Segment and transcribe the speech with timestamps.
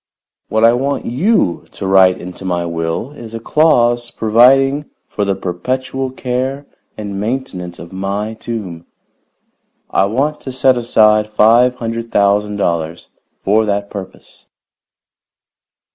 [0.49, 5.35] What I want you to write into my will is a clause providing for the
[5.35, 6.65] perpetual care
[6.97, 8.87] and maintenance of my tomb.
[9.91, 13.09] I want to set aside five hundred thousand dollars
[13.43, 14.47] for that purpose."